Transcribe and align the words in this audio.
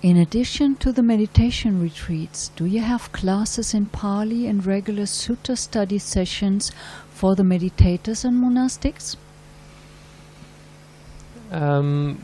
in 0.00 0.16
addition 0.16 0.76
to 0.76 0.92
the 0.92 1.02
meditation 1.02 1.82
retreats, 1.82 2.50
do 2.54 2.64
you 2.64 2.80
have 2.80 3.10
classes 3.12 3.74
in 3.74 3.86
Pali 3.86 4.46
and 4.46 4.64
regular 4.64 5.04
sutta 5.04 5.58
study 5.58 5.98
sessions 5.98 6.70
for 7.10 7.34
the 7.34 7.42
meditators 7.42 8.24
and 8.24 8.40
monastics? 8.42 9.16
Um, 11.50 12.18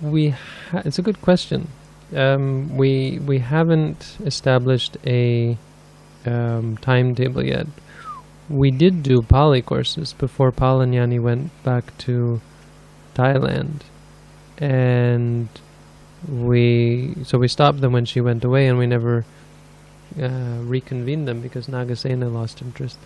we 0.00 0.34
it's 0.72 0.98
a 0.98 1.02
good 1.02 1.20
question. 1.20 1.68
Um, 2.14 2.76
we 2.76 3.18
we 3.26 3.38
haven't 3.38 4.16
established 4.24 4.96
a 5.04 5.58
um, 6.24 6.76
timetable 6.76 7.44
yet. 7.44 7.66
We 8.48 8.70
did 8.70 9.02
do 9.02 9.22
Pali 9.22 9.60
courses 9.60 10.12
before 10.12 10.52
Palanyani 10.52 11.20
went 11.20 11.50
back 11.64 11.96
to 11.98 12.40
Thailand, 13.14 13.80
and 14.58 15.48
we 16.26 17.14
so 17.24 17.38
we 17.38 17.48
stopped 17.48 17.80
them 17.80 17.92
when 17.92 18.04
she 18.04 18.20
went 18.20 18.44
away, 18.44 18.66
and 18.66 18.78
we 18.78 18.86
never 18.86 19.24
uh, 20.20 20.58
reconvened 20.62 21.28
them 21.28 21.40
because 21.40 21.66
Nagasena 21.68 22.32
lost 22.32 22.62
interest. 22.62 22.98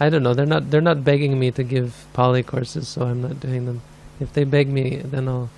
I 0.00 0.08
don't 0.08 0.22
know. 0.22 0.34
They're 0.34 0.46
not. 0.46 0.70
They're 0.70 0.80
not 0.80 1.04
begging 1.04 1.38
me 1.38 1.50
to 1.52 1.62
give 1.62 2.06
Pali 2.12 2.42
courses, 2.42 2.88
so 2.88 3.02
I'm 3.06 3.22
not 3.22 3.40
doing 3.40 3.66
them. 3.66 3.82
If 4.20 4.32
they 4.32 4.44
beg 4.44 4.68
me, 4.68 4.96
then 5.04 5.28
I'll. 5.28 5.50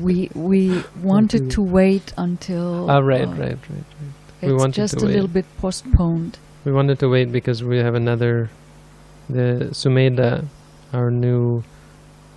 we 0.00 0.30
we 0.34 0.82
wanted 1.02 1.50
to 1.52 1.62
wait 1.62 2.12
until. 2.16 2.90
Ah, 2.90 2.98
right, 2.98 3.26
uh, 3.26 3.32
right, 3.32 3.38
right, 3.38 3.58
right. 3.68 4.14
It's 4.40 4.50
We 4.50 4.54
wanted 4.54 4.74
to 4.74 4.80
just 4.80 4.96
a 4.96 5.06
little 5.06 5.28
bit 5.28 5.46
postponed. 5.58 6.38
We 6.64 6.72
wanted 6.72 6.98
to 7.00 7.08
wait 7.08 7.32
because 7.32 7.62
we 7.62 7.78
have 7.78 7.94
another, 7.94 8.50
the 9.28 9.68
Sumeda, 9.72 10.46
our 10.92 11.10
new. 11.10 11.64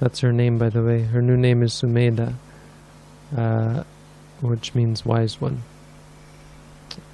That's 0.01 0.21
her 0.21 0.33
name, 0.33 0.57
by 0.57 0.69
the 0.69 0.81
way. 0.81 1.03
Her 1.03 1.21
new 1.21 1.37
name 1.37 1.61
is 1.61 1.73
Sumeda, 1.73 2.33
uh, 3.37 3.83
which 4.41 4.73
means 4.73 5.05
wise 5.05 5.39
one. 5.39 5.61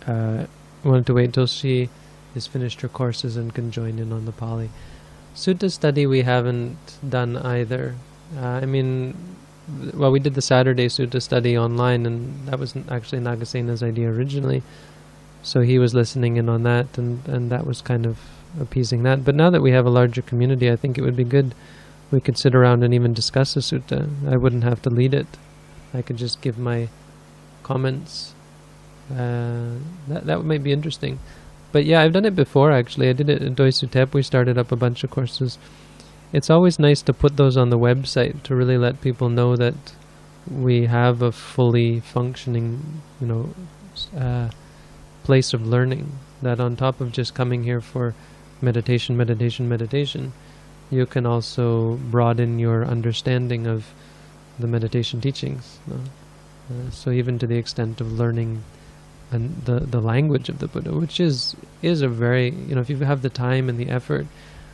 Uh, 0.08 0.46
wanted 0.86 1.06
to 1.08 1.14
wait 1.14 1.34
till 1.34 1.48
she 1.48 1.90
is 2.34 2.48
finished 2.48 2.80
her 2.80 2.88
courses 2.88 3.36
and 3.36 3.54
can 3.54 3.72
join 3.72 4.00
in 4.00 4.14
on 4.14 4.24
the 4.24 4.32
Pali. 4.32 4.70
Sutta 5.36 5.70
study 5.70 6.08
we 6.08 6.22
haven't 6.22 6.78
done 7.08 7.36
either. 7.36 7.96
Uh, 8.38 8.62
I 8.64 8.66
mean, 8.66 9.18
well, 9.94 10.14
we 10.14 10.22
did 10.22 10.36
the 10.36 10.42
Saturday 10.42 10.88
Sutta 10.88 11.22
study 11.22 11.58
online, 11.58 12.06
and 12.06 12.48
that 12.48 12.58
was 12.58 12.74
actually 12.90 13.20
Nagasena's 13.20 13.84
idea 13.84 14.10
originally. 14.10 14.64
So 15.44 15.60
he 15.60 15.78
was 15.78 15.94
listening 15.94 16.38
in 16.38 16.48
on 16.48 16.64
that, 16.64 16.98
and, 16.98 17.28
and 17.28 17.52
that 17.52 17.68
was 17.68 17.82
kind 17.82 18.06
of 18.06 18.18
appeasing 18.62 19.04
that. 19.04 19.26
But 19.26 19.36
now 19.36 19.50
that 19.50 19.62
we 19.62 19.72
have 19.72 19.86
a 19.86 19.90
larger 19.90 20.22
community, 20.22 20.72
I 20.72 20.78
think 20.78 20.98
it 20.98 21.02
would 21.02 21.18
be 21.18 21.26
good 21.26 21.54
we 22.12 22.22
could 22.22 22.38
sit 22.38 22.56
around 22.56 22.84
and 22.84 22.94
even 22.94 23.14
discuss 23.14 23.54
the 23.54 23.60
sutta. 23.60 24.10
I 24.28 24.38
wouldn't 24.38 24.64
have 24.64 24.82
to 24.84 24.90
lead 24.90 25.14
it. 25.14 25.28
I 25.94 26.02
could 26.02 26.18
just 26.18 26.42
give 26.42 26.58
my 26.58 26.90
comments. 27.64 28.34
Uh, 29.12 29.76
that 30.08 30.26
that 30.26 30.44
might 30.44 30.64
be 30.64 30.72
interesting. 30.72 31.20
But 31.72 31.86
yeah, 31.86 32.02
I've 32.02 32.14
done 32.14 32.26
it 32.26 32.36
before 32.36 32.72
actually. 32.72 33.10
I 33.10 33.14
did 33.14 33.30
it 33.30 33.42
at 33.42 33.56
Doi 33.56 33.70
Suthep. 33.70 34.14
We 34.14 34.24
started 34.24 34.58
up 34.58 34.72
a 34.72 34.76
bunch 34.76 35.04
of 35.04 35.10
courses. 35.10 35.58
It's 36.34 36.50
always 36.50 36.80
nice 36.80 37.02
to 37.04 37.14
put 37.14 37.38
those 37.38 37.56
on 37.56 37.70
the 37.70 37.80
website 37.80 38.44
to 38.44 38.56
really 38.56 38.78
let 38.78 39.02
people 39.02 39.30
know 39.30 39.56
that 39.56 39.76
we 40.50 40.86
have 40.86 41.22
a 41.22 41.32
fully 41.32 42.00
functioning, 42.00 43.02
you 43.20 43.28
know, 43.28 43.50
uh, 44.18 44.50
place 45.24 45.54
of 45.54 45.66
learning. 45.66 46.20
That 46.42 46.60
on 46.60 46.76
top 46.76 47.02
of 47.02 47.12
just 47.12 47.34
coming 47.34 47.64
here 47.64 47.82
for 47.82 48.14
meditation, 48.62 49.18
meditation, 49.18 49.68
meditation, 49.68 50.34
you 50.90 51.06
can 51.06 51.26
also 51.26 51.96
broaden 52.12 52.60
your 52.60 52.86
understanding 52.86 53.68
of 53.68 53.94
the 54.60 54.68
meditation 54.68 55.22
teachings. 55.22 55.80
Uh, 55.90 56.90
so 56.92 57.12
even 57.12 57.40
to 57.40 57.48
the 57.48 57.58
extent 57.58 58.02
of 58.02 58.12
learning 58.12 58.64
and 59.32 59.64
the 59.66 59.80
the 59.80 60.02
language 60.02 60.50
of 60.50 60.60
the 60.60 60.68
Buddha, 60.68 60.92
which 60.92 61.20
is 61.20 61.56
is 61.82 62.02
a 62.02 62.08
very 62.08 62.50
you 62.50 62.76
know 62.76 62.82
if 62.82 62.90
you 62.90 62.98
have 62.98 63.22
the 63.22 63.30
time 63.30 63.70
and 63.70 63.80
the 63.80 63.90
effort, 63.90 64.26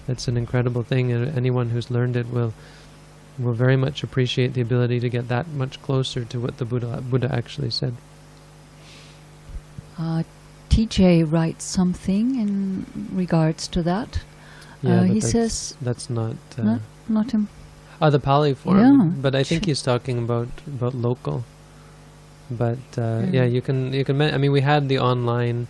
it's 0.07 0.27
an 0.27 0.37
incredible 0.37 0.83
thing, 0.83 1.11
and 1.11 1.35
anyone 1.37 1.69
who's 1.69 1.89
learned 1.89 2.15
it 2.15 2.29
will 2.29 2.53
will 3.39 3.53
very 3.53 3.75
much 3.75 4.03
appreciate 4.03 4.53
the 4.53 4.61
ability 4.61 4.99
to 4.99 5.09
get 5.09 5.27
that 5.27 5.47
much 5.47 5.81
closer 5.81 6.23
to 6.25 6.39
what 6.39 6.57
the 6.57 6.65
Buddha 6.65 7.01
Buddha 7.01 7.33
actually 7.33 7.71
said. 7.71 7.95
Uh, 9.97 10.23
TJ 10.69 11.31
writes 11.31 11.63
something 11.63 12.39
in 12.39 12.85
regards 13.13 13.67
to 13.69 13.83
that. 13.83 14.21
Yeah, 14.83 14.99
uh, 14.99 15.03
he 15.03 15.19
that's- 15.19 15.31
says 15.31 15.75
that's 15.81 16.09
not. 16.09 16.35
Uh, 16.57 16.63
not 16.63 16.81
not 17.09 17.31
him. 17.31 17.47
Oh, 18.01 18.09
the 18.09 18.19
Pali 18.19 18.53
form. 18.53 18.79
Yeah, 18.79 19.21
But 19.21 19.33
I 19.35 19.43
think 19.43 19.65
he's 19.65 19.81
talking 19.81 20.17
about 20.19 20.49
about 20.67 20.93
local. 20.93 21.43
But 22.51 22.79
uh, 22.97 23.01
Yeah. 23.01 23.29
yeah, 23.43 23.45
you 23.45 23.61
can 23.61 23.93
you 23.93 24.03
can. 24.03 24.17
Me- 24.17 24.31
I 24.31 24.37
mean, 24.37 24.51
we 24.51 24.61
had 24.61 24.89
the 24.89 24.99
online 24.99 25.67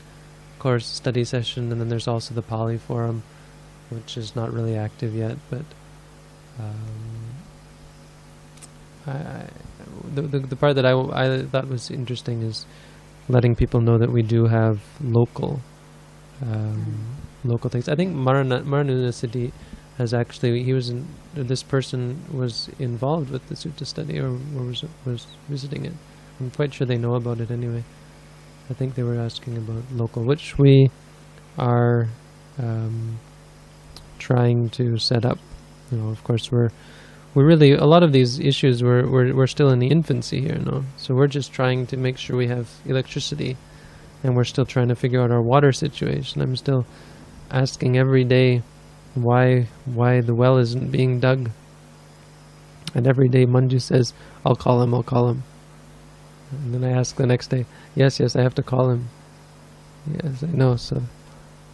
course 0.59 0.88
study 0.88 1.23
session, 1.23 1.72
and 1.72 1.79
then 1.79 1.90
there's 1.90 2.07
also 2.07 2.34
the 2.34 2.41
Pali 2.41 2.78
forum, 2.78 3.22
which 3.91 4.18
is 4.18 4.35
not 4.35 4.52
really 4.52 4.75
active 4.75 5.13
yet. 5.16 5.38
But 5.50 5.66
um, 6.59 7.38
I, 9.06 9.12
I, 9.12 9.46
the, 10.16 10.22
the 10.23 10.40
the 10.40 10.56
part 10.56 10.75
that 10.75 10.85
I, 10.85 10.94
I 10.94 11.44
thought 11.44 11.68
was 11.68 11.91
interesting 11.91 12.41
is 12.41 12.66
letting 13.29 13.56
people 13.56 13.81
know 13.81 13.97
that 13.97 14.12
we 14.12 14.22
do 14.23 14.47
have 14.47 14.79
local 15.02 15.59
um, 16.41 17.06
local 17.43 17.69
things. 17.69 17.89
I 17.89 17.95
think 17.95 18.13
Marana 18.13 18.63
Marana 18.63 19.11
City 19.11 19.51
has 19.97 20.13
actually 20.13 20.63
he 20.63 20.73
was 20.73 20.89
in 20.89 21.07
this 21.33 21.63
person 21.63 22.23
was 22.31 22.69
involved 22.79 23.29
with 23.29 23.47
the 23.47 23.55
sutta 23.55 23.85
study 23.85 24.19
or, 24.19 24.29
or 24.29 24.63
was 24.65 24.85
was 25.05 25.27
visiting 25.49 25.85
it. 25.85 25.93
I'm 26.39 26.51
quite 26.51 26.73
sure 26.73 26.87
they 26.87 26.97
know 26.97 27.15
about 27.15 27.39
it 27.39 27.51
anyway. 27.51 27.83
I 28.69 28.73
think 28.73 28.95
they 28.95 29.03
were 29.03 29.19
asking 29.19 29.57
about 29.57 29.83
local, 29.91 30.23
which 30.23 30.57
we 30.57 30.89
are 31.57 32.07
um, 32.57 33.19
trying 34.17 34.69
to 34.69 34.97
set 34.97 35.25
up. 35.25 35.37
You 35.91 35.97
know, 35.97 36.09
of 36.09 36.23
course, 36.23 36.51
we're 36.51 36.71
we're 37.35 37.45
really 37.45 37.73
a 37.73 37.85
lot 37.85 38.03
of 38.03 38.13
these 38.13 38.39
issues 38.39 38.81
we're 38.81 39.07
we're 39.07 39.33
we're 39.35 39.47
still 39.47 39.69
in 39.69 39.79
the 39.79 39.87
infancy 39.87 40.41
here, 40.41 40.57
no. 40.57 40.83
So 40.97 41.13
we're 41.13 41.27
just 41.27 41.51
trying 41.51 41.87
to 41.87 41.97
make 41.97 42.17
sure 42.17 42.35
we 42.35 42.47
have 42.47 42.69
electricity, 42.85 43.57
and 44.23 44.35
we're 44.35 44.43
still 44.43 44.65
trying 44.65 44.87
to 44.87 44.95
figure 44.95 45.21
out 45.21 45.31
our 45.31 45.41
water 45.41 45.71
situation. 45.71 46.41
I'm 46.41 46.55
still 46.55 46.85
asking 47.53 47.97
every 47.97 48.24
day 48.24 48.64
why 49.14 49.68
why 49.86 50.22
the 50.22 50.34
well 50.34 50.58
isn't 50.58 50.91
being 50.91 51.19
dug. 51.19 51.52
And 52.96 53.08
every 53.08 53.30
day 53.30 53.46
Manju 53.46 53.81
says, 53.81 54.14
"I'll 54.46 54.56
call 54.56 54.81
him. 54.81 54.94
I'll 54.94 55.03
call 55.03 55.30
him." 55.30 55.44
And 56.52 56.74
then 56.74 56.84
I 56.84 56.97
ask 56.97 57.16
the 57.16 57.28
next 57.28 57.47
day, 57.47 57.66
"Yes, 57.96 58.19
yes, 58.19 58.36
I 58.36 58.41
have 58.41 58.56
to 58.56 58.64
call 58.64 58.90
him." 58.90 59.09
Yes, 60.12 60.44
I 60.44 60.47
know. 60.47 60.75
So, 60.75 61.03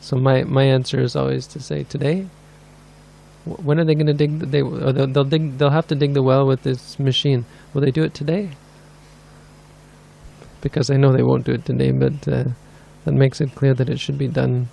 so 0.02 0.18
my 0.18 0.44
my 0.44 0.64
answer 0.64 1.00
is 1.00 1.16
always 1.16 1.48
to 1.48 1.60
say, 1.60 1.84
"Today." 1.84 2.28
When 3.46 3.80
are 3.80 3.86
they 3.86 3.96
going 3.96 4.08
to 4.08 4.14
dig? 4.14 4.40
The, 4.40 4.46
they 4.46 4.62
or 4.62 4.92
they'll, 4.92 5.08
they'll 5.08 5.24
dig. 5.24 5.58
They'll 5.58 5.78
have 5.80 5.88
to 5.88 5.96
dig 5.96 6.14
the 6.14 6.22
well 6.22 6.46
with 6.46 6.64
this 6.64 7.00
machine. 7.00 7.46
Will 7.74 7.82
they 7.82 7.92
do 7.92 8.04
it 8.04 8.14
today? 8.14 8.52
Because 10.62 10.90
I 10.90 10.98
know 10.98 11.14
they 11.14 11.24
won't 11.24 11.46
do 11.46 11.54
it 11.54 11.64
today, 11.64 11.92
but 11.92 12.28
uh, 12.28 12.44
that 13.06 13.14
makes 13.14 13.40
it 13.40 13.56
clear 13.56 13.74
that 13.74 13.90
it 13.90 14.00
should 14.00 14.18
be 14.18 14.28
done 14.28 14.68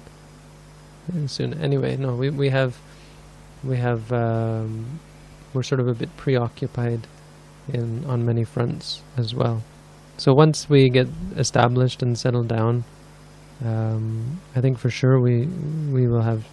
soon. 1.27 1.55
Anyway, 1.55 1.97
no, 1.97 2.15
we 2.15 2.31
we 2.31 2.49
have 2.51 2.79
we 3.65 3.77
have 3.77 4.13
um, 4.13 5.01
we're 5.53 5.63
sort 5.63 5.81
of 5.81 5.89
a 5.89 5.95
bit 5.95 6.17
preoccupied 6.17 7.07
in 7.73 8.05
on 8.05 8.25
many 8.25 8.45
fronts 8.45 9.03
as 9.17 9.35
well. 9.35 9.63
So 10.19 10.33
once 10.33 10.69
we 10.69 10.89
get 10.89 11.09
established 11.37 12.03
and 12.03 12.19
settled 12.19 12.49
down, 12.49 12.85
um, 13.65 14.41
I 14.55 14.61
think 14.61 14.79
for 14.79 14.91
sure 14.91 15.21
we 15.21 15.47
we 15.93 16.07
will 16.07 16.23
have 16.23 16.47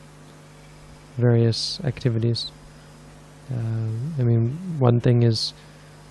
various 1.17 1.79
activities. 1.83 2.51
Um, 3.51 4.13
I 4.19 4.23
mean, 4.23 4.57
one 4.79 4.99
thing 4.99 5.23
is 5.23 5.53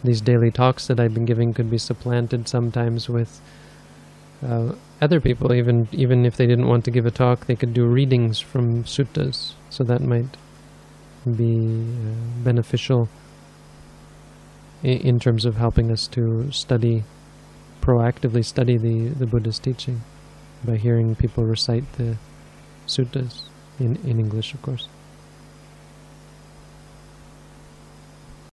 these 0.05 0.21
daily 0.21 0.51
talks 0.51 0.87
that 0.87 1.01
I've 1.01 1.15
been 1.15 1.25
giving 1.25 1.55
could 1.55 1.71
be 1.71 1.79
supplanted 1.79 2.49
sometimes 2.49 3.09
with 3.09 3.41
uh, 4.45 4.75
other 5.01 5.21
people. 5.21 5.53
Even 5.53 5.89
even 5.93 6.25
if 6.25 6.37
they 6.37 6.47
didn't 6.47 6.69
want 6.69 6.85
to 6.85 6.91
give 6.91 7.07
a 7.07 7.11
talk, 7.11 7.47
they 7.47 7.57
could 7.57 7.75
do 7.75 7.87
readings 7.87 8.39
from 8.41 8.85
suttas. 8.85 9.55
So 9.71 9.85
that 9.85 10.01
might 10.01 10.37
be 11.25 11.57
uh, 11.57 12.43
beneficial 12.45 13.09
in, 14.83 14.99
in 14.99 15.21
terms 15.21 15.45
of 15.45 15.57
helping 15.57 15.91
us 15.91 16.07
to 16.09 16.51
study 16.51 17.05
proactively 17.81 18.45
study 18.45 18.77
the 18.77 19.09
the 19.09 19.27
Buddha's 19.27 19.59
teaching 19.59 20.03
by 20.65 20.77
hearing 20.77 21.15
people 21.15 21.45
recite 21.45 21.91
the 21.95 22.17
suttas 22.87 23.43
in 23.79 23.97
in 24.05 24.19
English, 24.19 24.55
of 24.55 24.63
course. 24.63 24.89